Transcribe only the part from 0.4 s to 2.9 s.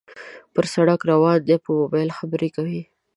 پر سړک روان دى په موبایل خبرې کوي